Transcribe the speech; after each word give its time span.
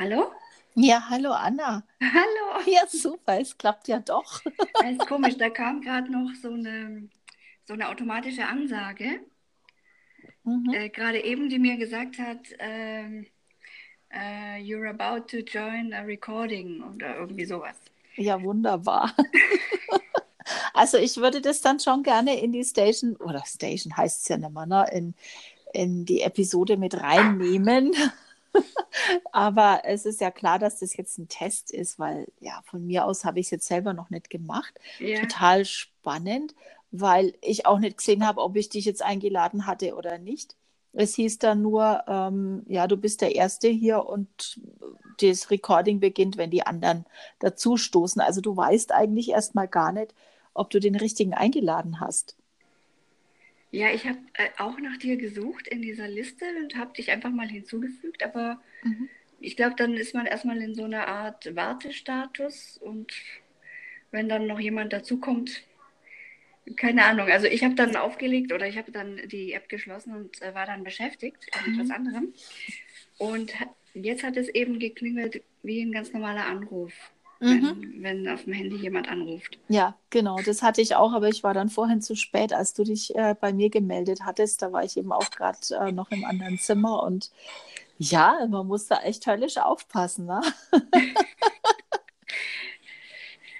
Hallo? 0.00 0.32
Ja, 0.76 1.10
hallo 1.10 1.32
Anna. 1.32 1.82
Hallo. 2.02 2.62
Ja, 2.66 2.86
super, 2.88 3.38
es 3.38 3.58
klappt 3.58 3.86
ja 3.86 3.98
doch. 3.98 4.40
Das 4.80 4.92
ist 4.92 5.06
komisch, 5.06 5.36
da 5.36 5.50
kam 5.50 5.82
gerade 5.82 6.10
noch 6.10 6.30
so 6.40 6.48
eine, 6.50 7.10
so 7.66 7.74
eine 7.74 7.86
automatische 7.86 8.46
Ansage, 8.46 9.20
Mhm. 10.42 10.72
äh, 10.72 10.88
gerade 10.88 11.22
eben, 11.22 11.50
die 11.50 11.58
mir 11.58 11.76
gesagt 11.76 12.18
hat, 12.18 12.38
ähm, 12.60 13.26
äh, 14.10 14.56
you're 14.62 14.88
about 14.88 15.26
to 15.28 15.44
join 15.44 15.92
a 15.92 16.00
recording 16.00 16.82
oder 16.82 17.16
irgendwie 17.16 17.44
sowas. 17.44 17.76
Ja, 18.16 18.42
wunderbar. 18.42 19.14
Also 20.74 20.96
ich 20.96 21.16
würde 21.18 21.40
das 21.40 21.60
dann 21.60 21.78
schon 21.78 22.02
gerne 22.02 22.40
in 22.40 22.52
die 22.52 22.64
Station, 22.64 23.14
oder 23.16 23.44
Station 23.46 23.96
heißt 23.96 24.22
es 24.22 24.28
ja 24.28 24.38
nicht 24.38 24.50
mehr, 24.52 24.66
ne? 24.66 24.86
in, 24.90 25.14
in 25.74 26.04
die 26.06 26.22
Episode 26.22 26.76
mit 26.78 26.94
reinnehmen. 26.94 27.92
Aber 29.32 29.82
es 29.84 30.06
ist 30.06 30.20
ja 30.20 30.30
klar, 30.30 30.58
dass 30.58 30.80
das 30.80 30.96
jetzt 30.96 31.18
ein 31.18 31.28
Test 31.28 31.70
ist, 31.72 31.98
weil 31.98 32.28
ja, 32.40 32.60
von 32.64 32.86
mir 32.86 33.04
aus 33.06 33.24
habe 33.24 33.40
ich 33.40 33.46
es 33.46 33.50
jetzt 33.50 33.66
selber 33.66 33.92
noch 33.94 34.10
nicht 34.10 34.30
gemacht. 34.30 34.74
Ja, 34.98 35.20
Total 35.22 35.64
spannend, 35.64 36.54
weil 36.90 37.34
ich 37.40 37.66
auch 37.66 37.78
nicht 37.78 37.98
gesehen 37.98 38.26
habe, 38.26 38.40
ob 38.40 38.56
ich 38.56 38.68
dich 38.68 38.84
jetzt 38.84 39.02
eingeladen 39.02 39.66
hatte 39.66 39.94
oder 39.94 40.18
nicht. 40.18 40.56
Es 40.92 41.14
hieß 41.14 41.38
dann 41.38 41.62
nur, 41.62 42.02
ähm, 42.08 42.64
ja, 42.66 42.86
du 42.88 42.96
bist 42.96 43.20
der 43.20 43.34
Erste 43.36 43.68
hier 43.68 44.06
und 44.06 44.60
das 45.20 45.50
Recording 45.50 46.00
beginnt, 46.00 46.36
wenn 46.36 46.50
die 46.50 46.66
anderen 46.66 47.04
dazustoßen. 47.38 48.20
Also 48.20 48.40
du 48.40 48.56
weißt 48.56 48.92
eigentlich 48.92 49.30
erstmal 49.30 49.68
gar 49.68 49.92
nicht, 49.92 50.14
ob 50.54 50.70
du 50.70 50.80
den 50.80 50.96
richtigen 50.96 51.34
eingeladen 51.34 52.00
hast. 52.00 52.36
Ja 53.70 53.90
ich 53.92 54.06
habe 54.06 54.18
äh, 54.34 54.48
auch 54.58 54.78
nach 54.80 54.96
dir 54.98 55.16
gesucht 55.16 55.68
in 55.68 55.82
dieser 55.82 56.08
Liste 56.08 56.44
und 56.62 56.76
habe 56.76 56.92
dich 56.94 57.10
einfach 57.10 57.30
mal 57.30 57.48
hinzugefügt, 57.48 58.22
aber 58.22 58.60
ich 59.40 59.56
glaube, 59.56 59.74
dann 59.76 59.94
ist 59.94 60.14
man 60.14 60.26
erstmal 60.26 60.60
in 60.60 60.74
so 60.74 60.84
einer 60.84 61.06
Art 61.08 61.54
Wartestatus 61.56 62.78
und 62.78 63.12
wenn 64.10 64.28
dann 64.28 64.46
noch 64.46 64.60
jemand 64.60 64.92
dazukommt, 64.92 65.62
keine 66.76 67.04
Ahnung. 67.04 67.28
Also 67.30 67.46
ich 67.46 67.64
habe 67.64 67.74
dann 67.74 67.96
aufgelegt 67.96 68.52
oder 68.52 68.66
ich 68.68 68.76
habe 68.76 68.92
dann 68.92 69.16
die 69.28 69.52
App 69.54 69.68
geschlossen 69.68 70.14
und 70.14 70.40
äh, 70.42 70.54
war 70.54 70.66
dann 70.66 70.84
beschäftigt 70.84 71.38
mit 71.56 71.66
Mhm. 71.74 71.80
etwas 71.80 71.90
anderem. 71.90 72.34
Und 73.18 73.52
jetzt 73.94 74.22
hat 74.22 74.36
es 74.36 74.48
eben 74.48 74.78
geklingelt 74.78 75.42
wie 75.62 75.82
ein 75.82 75.92
ganz 75.92 76.12
normaler 76.12 76.46
Anruf, 76.46 76.92
Mhm. 77.40 78.02
wenn, 78.02 78.02
wenn 78.02 78.28
auf 78.28 78.44
dem 78.44 78.52
Handy 78.52 78.76
jemand 78.76 79.08
anruft. 79.08 79.58
Ja, 79.68 79.96
genau, 80.10 80.36
das 80.44 80.62
hatte 80.62 80.80
ich 80.82 80.94
auch, 80.94 81.12
aber 81.12 81.28
ich 81.28 81.42
war 81.42 81.54
dann 81.54 81.70
vorhin 81.70 82.02
zu 82.02 82.14
spät, 82.14 82.52
als 82.52 82.74
du 82.74 82.84
dich 82.84 83.14
äh, 83.16 83.34
bei 83.40 83.52
mir 83.52 83.70
gemeldet 83.70 84.20
hattest. 84.24 84.62
Da 84.62 84.72
war 84.72 84.84
ich 84.84 84.96
eben 84.96 85.10
auch 85.12 85.30
gerade 85.30 85.58
äh, 85.70 85.90
noch 85.92 86.10
im 86.10 86.24
anderen 86.24 86.58
Zimmer 86.58 87.02
und 87.02 87.30
ja, 87.98 88.46
man 88.48 88.66
muss 88.66 88.86
da 88.86 89.00
echt 89.02 89.26
höllisch 89.26 89.58
aufpassen, 89.58 90.26
ne? 90.26 90.40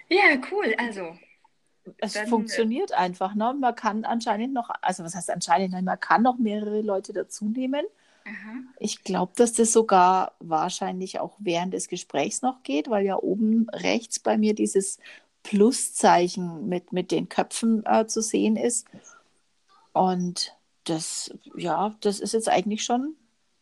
Ja, 0.08 0.36
cool. 0.50 0.74
Also, 0.76 1.16
Es 1.98 2.14
Dann, 2.14 2.24
äh, 2.24 2.28
funktioniert 2.28 2.92
einfach, 2.92 3.34
ne? 3.34 3.54
Man 3.58 3.74
kann 3.74 4.04
anscheinend 4.04 4.52
noch, 4.52 4.70
also 4.82 5.04
was 5.04 5.14
heißt 5.14 5.30
anscheinend, 5.30 5.72
Nein, 5.72 5.84
man 5.84 6.00
kann 6.00 6.22
noch 6.22 6.38
mehrere 6.38 6.82
Leute 6.82 7.12
dazu 7.12 7.44
nehmen. 7.46 7.86
Aha. 8.30 8.62
Ich 8.78 9.02
glaube, 9.04 9.32
dass 9.36 9.52
das 9.52 9.72
sogar 9.72 10.34
wahrscheinlich 10.38 11.20
auch 11.20 11.36
während 11.38 11.74
des 11.74 11.88
Gesprächs 11.88 12.42
noch 12.42 12.62
geht, 12.62 12.88
weil 12.88 13.04
ja 13.04 13.16
oben 13.16 13.68
rechts 13.70 14.18
bei 14.18 14.38
mir 14.38 14.54
dieses 14.54 14.98
Pluszeichen 15.42 16.68
mit, 16.68 16.92
mit 16.92 17.10
den 17.10 17.28
Köpfen 17.28 17.84
äh, 17.86 18.06
zu 18.06 18.22
sehen 18.22 18.56
ist. 18.56 18.86
Und 19.92 20.56
das, 20.84 21.32
ja, 21.56 21.96
das 22.00 22.20
ist 22.20 22.34
jetzt 22.34 22.48
eigentlich 22.48 22.84
schon 22.84 23.16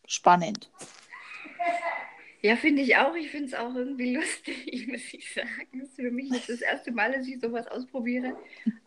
spannend. 0.06 0.70
Ja, 2.40 2.54
finde 2.54 2.82
ich 2.82 2.96
auch. 2.96 3.14
Ich 3.16 3.30
finde 3.30 3.46
es 3.46 3.54
auch 3.54 3.74
irgendwie 3.74 4.14
lustig, 4.14 4.86
muss 4.88 5.12
ich 5.12 5.32
sagen. 5.32 5.80
Es 5.82 5.88
ist 5.88 5.96
für 5.96 6.10
mich 6.10 6.30
jetzt 6.30 6.48
das 6.48 6.60
erste 6.60 6.92
Mal, 6.92 7.12
dass 7.12 7.26
ich 7.26 7.40
sowas 7.40 7.66
ausprobiere. 7.66 8.36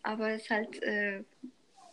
Aber 0.03 0.29
es 0.29 0.44
ist 0.44 0.50
halt 0.50 0.81
äh, 0.84 1.23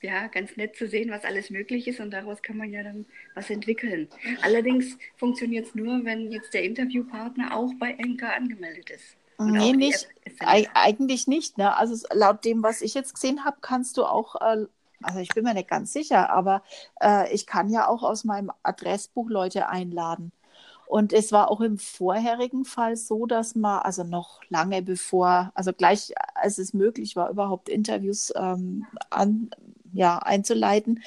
ja, 0.03 0.27
ganz 0.29 0.57
nett 0.57 0.77
zu 0.77 0.89
sehen, 0.89 1.11
was 1.11 1.25
alles 1.25 1.51
möglich 1.51 1.89
ist 1.89 2.01
und 2.01 2.11
daraus 2.11 2.43
kann 2.43 2.57
man 2.57 2.71
ja 2.73 2.83
dann 2.83 3.07
was 3.35 3.51
entwickeln. 3.51 4.09
Allerdings 4.43 4.97
funktioniert 5.17 5.67
es 5.67 5.75
nur, 5.75 6.05
wenn 6.05 6.33
jetzt 6.33 6.55
der 6.55 6.65
Interviewpartner 6.65 7.57
auch 7.57 7.73
bei 7.79 7.93
Enka 7.93 8.31
angemeldet 8.31 8.91
ist. 8.91 9.17
Nee, 9.39 9.73
nicht. 9.73 10.09
Eigentlich 10.41 11.29
nicht, 11.29 11.59
ne? 11.59 11.77
Also 11.77 12.07
laut 12.13 12.45
dem, 12.45 12.63
was 12.63 12.83
ich 12.83 12.95
jetzt 12.95 13.15
gesehen 13.15 13.45
habe, 13.45 13.59
kannst 13.61 13.97
du 13.97 14.05
auch, 14.05 14.35
äh, 14.37 14.67
also 15.03 15.21
ich 15.21 15.29
bin 15.29 15.45
mir 15.45 15.55
nicht 15.55 15.69
ganz 15.69 15.93
sicher, 15.93 16.31
aber 16.31 16.63
äh, 17.01 17.33
ich 17.33 17.47
kann 17.47 17.71
ja 17.71 17.87
auch 17.87 18.03
aus 18.03 18.25
meinem 18.25 18.51
Adressbuch 18.65 19.31
Leute 19.31 19.69
einladen. 19.69 20.33
Und 20.87 21.13
es 21.13 21.33
war 21.33 21.51
auch 21.51 21.61
im 21.61 21.79
vorherigen 21.79 22.65
Fall 22.65 22.97
so, 22.97 23.27
dass 23.27 23.55
man, 23.55 23.81
also 23.81 24.05
noch 24.05 24.41
lange 24.49 24.81
bevor, 24.83 25.53
also 25.55 25.73
gleich 25.73 26.15
als 26.35 26.59
es 26.59 26.73
möglich 26.73 27.15
war, 27.15 27.31
überhaupt 27.31 27.69
Interviews 27.69 28.33
ähm, 28.35 28.87
an, 29.11 29.51
ja, 29.93 30.19
einzuleiten, 30.19 31.03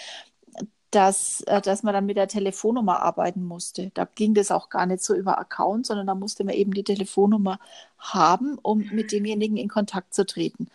dass, 0.91 1.41
äh, 1.47 1.61
dass 1.61 1.83
man 1.83 1.93
dann 1.93 2.05
mit 2.05 2.17
der 2.17 2.27
Telefonnummer 2.27 3.01
arbeiten 3.01 3.45
musste. 3.45 3.91
Da 3.93 4.05
ging 4.15 4.33
das 4.33 4.51
auch 4.51 4.69
gar 4.69 4.85
nicht 4.85 5.01
so 5.03 5.15
über 5.15 5.37
Account, 5.39 5.85
sondern 5.85 6.07
da 6.07 6.15
musste 6.15 6.43
man 6.43 6.53
eben 6.53 6.73
die 6.73 6.83
Telefonnummer 6.83 7.59
haben, 7.97 8.57
um 8.61 8.79
mit 8.91 9.11
demjenigen 9.13 9.55
in 9.57 9.69
Kontakt 9.69 10.13
zu 10.13 10.25
treten. 10.25 10.67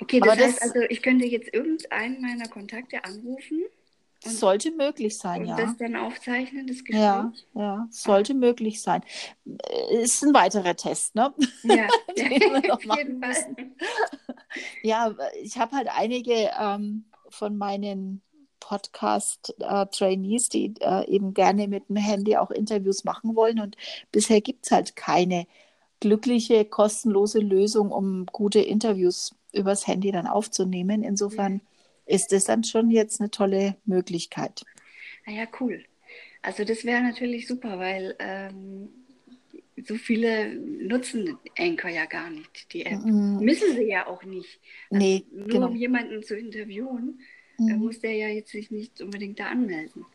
Okay, 0.00 0.20
das 0.20 0.28
Aber 0.30 0.40
heißt 0.42 0.56
das- 0.62 0.62
also, 0.74 0.80
ich 0.88 1.02
könnte 1.02 1.26
jetzt 1.26 1.52
irgendeinen 1.54 2.20
meiner 2.20 2.48
Kontakte 2.48 3.02
anrufen 3.04 3.62
Und- 4.24 4.32
Sollte 4.32 4.70
möglich 4.72 5.16
sein, 5.16 5.42
und 5.42 5.48
ja. 5.48 5.56
das 5.56 5.78
dann 5.78 5.96
aufzeichnen, 5.96 6.66
das 6.66 6.78
Gespräch. 6.84 7.00
Ja, 7.00 7.32
ja, 7.54 7.88
sollte 7.90 8.34
möglich 8.34 8.82
sein. 8.82 9.02
Ist 9.90 10.22
ein 10.22 10.34
weiterer 10.34 10.76
Test, 10.76 11.14
ne? 11.14 11.32
Ja, 11.62 11.86
Den 12.18 12.30
wir 12.30 12.60
noch 12.68 12.76
auf 12.76 12.84
machen 12.84 12.98
jeden 12.98 13.20
Fall. 13.22 13.28
müssen. 13.30 13.74
Ja, 14.82 15.14
ich 15.42 15.58
habe 15.58 15.76
halt 15.76 15.88
einige 15.90 16.50
ähm, 16.58 17.04
von 17.28 17.56
meinen 17.56 18.22
Podcast-Trainees, 18.60 20.48
die 20.48 20.74
äh, 20.80 21.08
eben 21.08 21.34
gerne 21.34 21.66
mit 21.66 21.88
dem 21.88 21.96
Handy 21.96 22.36
auch 22.36 22.50
Interviews 22.50 23.04
machen 23.04 23.34
wollen. 23.34 23.58
Und 23.58 23.76
bisher 24.12 24.40
gibt 24.40 24.66
es 24.66 24.72
halt 24.72 24.96
keine 24.96 25.46
glückliche, 25.98 26.64
kostenlose 26.64 27.40
Lösung, 27.40 27.90
um 27.90 28.26
gute 28.26 28.60
Interviews 28.60 29.34
übers 29.52 29.86
Handy 29.86 30.12
dann 30.12 30.26
aufzunehmen. 30.26 31.02
Insofern 31.02 31.60
ist 32.06 32.32
das 32.32 32.44
dann 32.44 32.64
schon 32.64 32.90
jetzt 32.90 33.20
eine 33.20 33.30
tolle 33.30 33.76
Möglichkeit. 33.84 34.64
Ah 35.26 35.32
ja, 35.32 35.44
cool. 35.60 35.84
Also 36.42 36.64
das 36.64 36.84
wäre 36.84 37.02
natürlich 37.02 37.46
super, 37.46 37.78
weil 37.78 38.16
ähm, 38.18 38.88
so 39.86 39.94
viele 39.96 40.54
nutzen 40.54 41.38
Anchor 41.58 41.90
ja 41.90 42.06
gar 42.06 42.30
nicht, 42.30 42.72
die 42.72 42.84
App. 42.86 43.00
Mhm. 43.04 43.38
Müssen 43.40 43.74
sie 43.76 43.84
ja 43.88 44.06
auch 44.06 44.22
nicht. 44.24 44.60
Also 44.90 45.04
Nee, 45.04 45.24
nur 45.32 45.48
genau. 45.48 45.66
um 45.68 45.76
jemanden 45.76 46.22
zu 46.22 46.36
interviewen, 46.36 47.20
äh, 47.58 47.62
Mhm. 47.62 47.78
muss 47.78 48.00
der 48.00 48.12
ja 48.14 48.28
jetzt 48.28 48.50
sich 48.52 48.70
nicht 48.70 49.00
unbedingt 49.00 49.38
da 49.40 49.46
anmelden. 49.46 50.06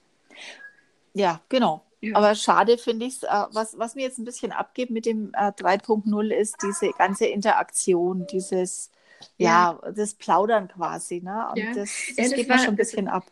Ja, 1.13 1.41
genau. 1.49 1.85
Ja. 2.01 2.15
Aber 2.17 2.35
schade 2.35 2.77
finde 2.77 3.05
ich 3.05 3.15
es, 3.15 3.23
äh, 3.23 3.27
was, 3.51 3.77
was 3.79 3.95
mir 3.95 4.03
jetzt 4.03 4.17
ein 4.19 4.25
bisschen 4.25 4.51
abgeht 4.51 4.89
mit 4.89 5.05
dem 5.05 5.31
äh, 5.33 5.51
3.0 5.51 6.29
ist 6.31 6.57
diese 6.61 6.91
ganze 6.97 7.25
Interaktion, 7.25 8.27
dieses, 8.27 8.91
ja, 9.37 9.79
das 9.95 10.13
Plaudern 10.13 10.67
quasi, 10.67 11.21
ne? 11.21 11.47
Und 11.51 11.57
Ja. 11.57 11.73
das, 11.73 12.09
Ja, 12.09 12.15
das 12.17 12.29
das 12.29 12.33
geht 12.35 12.47
mir 12.47 12.53
war- 12.53 12.59
schon 12.59 12.73
ein 12.73 12.77
das- 12.77 12.87
bisschen 12.91 13.07
ab. 13.07 13.25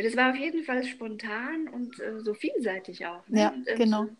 Das 0.00 0.16
war 0.16 0.30
auf 0.30 0.36
jeden 0.36 0.62
Fall 0.62 0.84
spontan 0.84 1.68
und 1.68 1.98
äh, 2.00 2.20
so 2.20 2.32
vielseitig 2.34 3.04
auch. 3.06 3.26
Ne? 3.28 3.40
Ja, 3.40 3.48
und, 3.50 3.66
ähm, 3.68 3.78
genau. 3.78 4.04
so- 4.04 4.10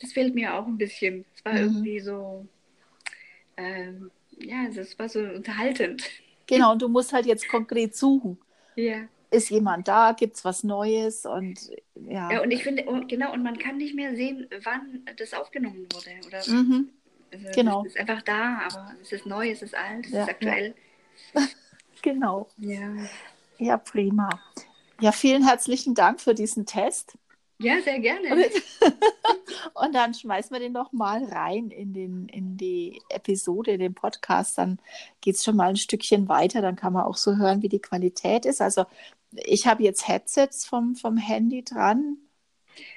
Das 0.00 0.12
fehlt 0.12 0.34
mir 0.34 0.54
auch 0.54 0.66
ein 0.66 0.78
bisschen. 0.78 1.24
Es 1.36 1.44
war 1.44 1.52
Mhm. 1.52 1.60
irgendwie 1.60 2.00
so, 2.00 2.46
ähm, 3.56 4.10
ja, 4.38 4.66
es 4.74 4.98
war 4.98 5.08
so 5.08 5.20
unterhaltend. 5.20 6.04
Genau, 6.46 6.72
und 6.72 6.82
du 6.82 6.88
musst 6.88 7.14
halt 7.14 7.24
jetzt 7.24 7.48
konkret 7.48 7.96
suchen. 7.96 8.38
Ja. 8.76 9.04
Ist 9.30 9.48
jemand 9.48 9.88
da? 9.88 10.12
Gibt 10.12 10.36
es 10.36 10.44
was 10.44 10.62
Neues? 10.62 11.24
Und 11.24 11.58
ja. 12.06 12.30
Ja, 12.32 12.42
und 12.42 12.50
ich 12.50 12.62
finde, 12.62 12.84
und, 12.84 13.08
genau, 13.08 13.32
und 13.32 13.42
man 13.42 13.58
kann 13.58 13.78
nicht 13.78 13.94
mehr 13.94 14.14
sehen, 14.14 14.46
wann 14.62 15.06
das 15.16 15.32
aufgenommen 15.32 15.86
wurde. 15.90 16.10
Oder, 16.26 16.46
Mhm. 16.46 16.90
also, 17.32 17.46
genau. 17.54 17.80
Es 17.86 17.94
ist 17.94 17.98
einfach 17.98 18.20
da, 18.22 18.58
aber 18.58 18.94
es 19.00 19.10
ist 19.12 19.24
neu, 19.24 19.50
es 19.50 19.62
ist 19.62 19.74
alt, 19.74 20.04
es 20.04 20.12
Ja, 20.12 20.22
ist 20.24 20.28
aktuell. 20.28 20.74
Genau. 22.02 22.46
Ja. 22.58 22.92
Ja, 23.58 23.78
prima. 23.78 24.28
Ja, 25.00 25.10
vielen 25.12 25.42
herzlichen 25.42 25.94
Dank 25.94 26.20
für 26.20 26.34
diesen 26.34 26.66
Test. 26.66 27.16
Ja, 27.60 27.80
sehr 27.82 27.98
gerne. 28.00 28.28
Und 29.74 29.94
dann 29.94 30.14
schmeißen 30.14 30.52
wir 30.52 30.60
den 30.60 30.72
noch 30.72 30.92
mal 30.92 31.24
rein 31.24 31.70
in, 31.70 31.92
den, 31.92 32.28
in 32.28 32.56
die 32.56 33.00
Episode, 33.08 33.78
den 33.78 33.94
Podcast. 33.94 34.58
Dann 34.58 34.78
geht 35.20 35.36
es 35.36 35.44
schon 35.44 35.56
mal 35.56 35.68
ein 35.70 35.76
Stückchen 35.76 36.28
weiter. 36.28 36.62
Dann 36.62 36.76
kann 36.76 36.92
man 36.92 37.04
auch 37.04 37.16
so 37.16 37.36
hören, 37.36 37.62
wie 37.62 37.68
die 37.68 37.80
Qualität 37.80 38.44
ist. 38.46 38.60
Also 38.60 38.84
ich 39.32 39.66
habe 39.66 39.82
jetzt 39.82 40.06
Headsets 40.08 40.64
vom, 40.66 40.94
vom 40.96 41.16
Handy 41.16 41.64
dran. 41.64 42.18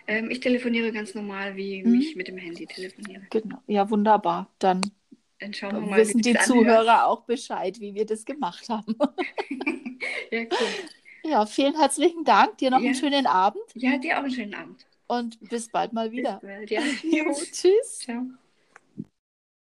Ähm, 0.08 0.30
ich 0.32 0.40
telefoniere 0.40 0.92
ganz 0.92 1.14
normal, 1.14 1.56
wie 1.56 1.84
Mhm. 1.84 2.00
ich 2.02 2.16
mit 2.16 2.28
dem 2.28 2.38
Handy 2.38 2.66
telefoniere. 2.66 3.24
Genau. 3.30 3.58
Ja, 3.68 3.90
wunderbar. 3.90 4.50
Dann 4.60 4.82
Dann 5.40 5.90
mal, 5.90 6.00
wissen 6.00 6.22
die 6.22 6.34
das 6.34 6.50
anhört. 6.50 6.66
Zuhörer 6.68 7.06
auch 7.08 7.22
Bescheid, 7.26 7.80
wie 7.80 7.94
wir 7.94 8.06
das 8.06 8.26
gemacht 8.26 8.70
haben. 8.70 8.96
Ja, 10.32 10.42
cool. 10.42 10.68
Ja, 11.28 11.46
vielen 11.46 11.76
herzlichen 11.76 12.24
Dank. 12.24 12.58
Dir 12.58 12.72
noch 12.72 12.80
Ja. 12.80 12.86
einen 12.88 12.96
schönen 12.96 13.28
Abend. 13.28 13.62
Ja, 13.76 13.98
dir 13.98 14.18
auch 14.18 14.24
einen 14.24 14.32
schönen 14.32 14.54
Abend. 14.54 14.86
und 15.08 15.40
bis 15.50 15.70
bald 15.70 15.94
mal 15.94 16.12
wieder. 16.12 16.40
Bis 16.42 16.50
bald, 16.50 16.72
ja. 16.72 16.82
Jo, 17.04 17.34
tschüss. 17.34 18.00
Ciao. 18.00 18.24